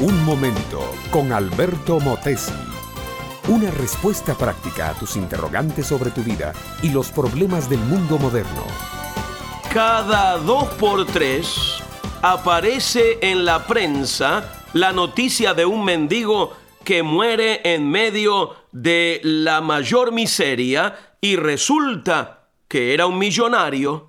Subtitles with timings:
[0.00, 2.52] Un momento con Alberto Motesi.
[3.48, 6.52] Una respuesta práctica a tus interrogantes sobre tu vida
[6.84, 8.62] y los problemas del mundo moderno.
[9.74, 11.82] Cada dos por tres
[12.22, 16.52] aparece en la prensa la noticia de un mendigo
[16.84, 24.07] que muere en medio de la mayor miseria y resulta que era un millonario.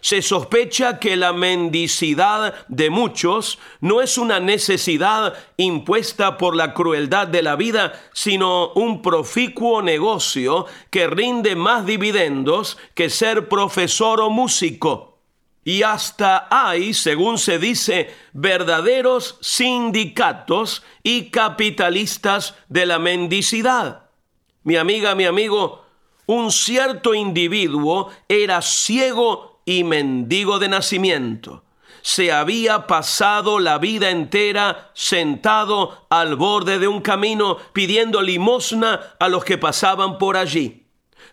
[0.00, 7.28] Se sospecha que la mendicidad de muchos no es una necesidad impuesta por la crueldad
[7.28, 14.30] de la vida, sino un proficuo negocio que rinde más dividendos que ser profesor o
[14.30, 15.18] músico.
[15.64, 24.08] Y hasta hay, según se dice, verdaderos sindicatos y capitalistas de la mendicidad.
[24.62, 25.84] Mi amiga, mi amigo,
[26.24, 31.62] un cierto individuo era ciego y mendigo de nacimiento.
[32.00, 39.28] Se había pasado la vida entera sentado al borde de un camino pidiendo limosna a
[39.28, 40.86] los que pasaban por allí.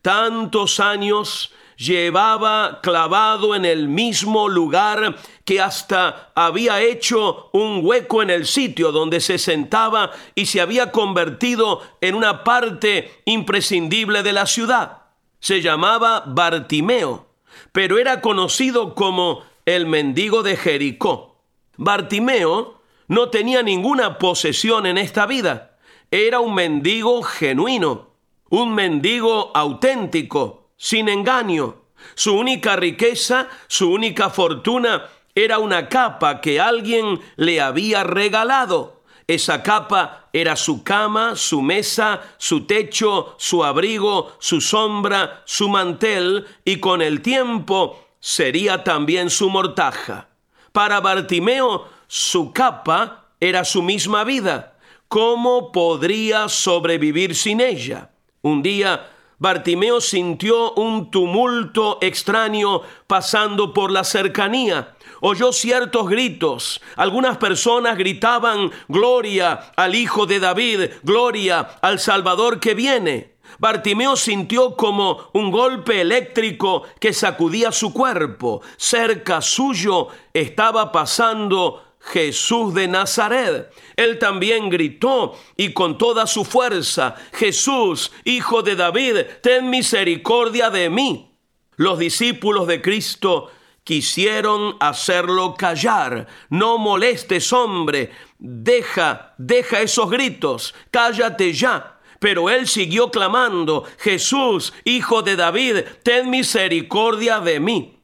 [0.00, 8.30] Tantos años llevaba clavado en el mismo lugar que hasta había hecho un hueco en
[8.30, 14.46] el sitio donde se sentaba y se había convertido en una parte imprescindible de la
[14.46, 14.98] ciudad.
[15.40, 17.29] Se llamaba Bartimeo,
[17.72, 21.36] pero era conocido como el mendigo de Jericó.
[21.76, 25.78] Bartimeo no tenía ninguna posesión en esta vida.
[26.10, 28.10] Era un mendigo genuino,
[28.48, 31.76] un mendigo auténtico, sin engaño.
[32.14, 38.99] Su única riqueza, su única fortuna era una capa que alguien le había regalado.
[39.30, 46.48] Esa capa era su cama, su mesa, su techo, su abrigo, su sombra, su mantel
[46.64, 50.30] y con el tiempo sería también su mortaja.
[50.72, 54.76] Para Bartimeo, su capa era su misma vida.
[55.06, 58.10] ¿Cómo podría sobrevivir sin ella?
[58.42, 59.10] Un día
[59.40, 64.94] Bartimeo sintió un tumulto extraño pasando por la cercanía.
[65.22, 66.82] Oyó ciertos gritos.
[66.96, 73.32] Algunas personas gritaban, Gloria al Hijo de David, Gloria al Salvador que viene.
[73.58, 78.60] Bartimeo sintió como un golpe eléctrico que sacudía su cuerpo.
[78.76, 83.72] Cerca suyo estaba pasando Jesús de Nazaret.
[83.96, 90.90] Él también gritó y con toda su fuerza, Jesús, hijo de David, ten misericordia de
[90.90, 91.36] mí.
[91.76, 93.50] Los discípulos de Cristo
[93.84, 96.26] quisieron hacerlo callar.
[96.48, 98.12] No molestes, hombre.
[98.38, 100.74] Deja, deja esos gritos.
[100.90, 101.98] Cállate ya.
[102.18, 107.98] Pero él siguió clamando, Jesús, hijo de David, ten misericordia de mí.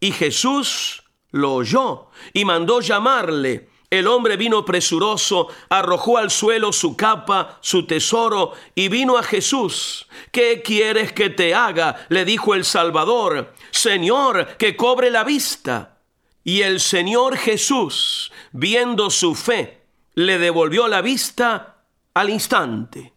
[0.00, 3.68] Y Jesús lo oyó y mandó llamarle.
[3.90, 10.06] El hombre vino presuroso, arrojó al suelo su capa, su tesoro, y vino a Jesús.
[10.30, 12.06] ¿Qué quieres que te haga?
[12.10, 13.54] le dijo el Salvador.
[13.70, 16.00] Señor, que cobre la vista.
[16.44, 19.82] Y el Señor Jesús, viendo su fe,
[20.14, 23.14] le devolvió la vista al instante.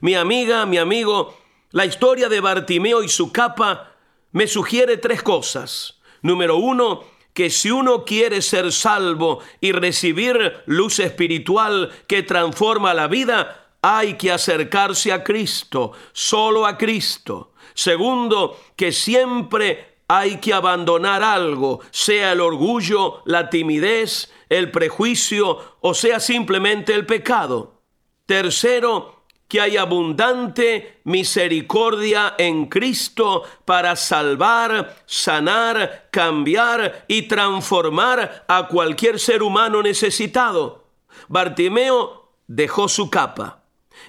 [0.00, 1.38] Mi amiga, mi amigo,
[1.70, 3.92] la historia de Bartimeo y su capa
[4.32, 6.00] me sugiere tres cosas.
[6.22, 7.04] Número uno,
[7.40, 14.18] que si uno quiere ser salvo y recibir luz espiritual que transforma la vida, hay
[14.18, 17.54] que acercarse a Cristo, solo a Cristo.
[17.72, 25.94] Segundo, que siempre hay que abandonar algo, sea el orgullo, la timidez, el prejuicio o
[25.94, 27.80] sea simplemente el pecado.
[28.26, 29.19] Tercero,
[29.50, 39.42] que hay abundante misericordia en Cristo para salvar, sanar, cambiar y transformar a cualquier ser
[39.42, 40.84] humano necesitado.
[41.26, 43.64] Bartimeo dejó su capa.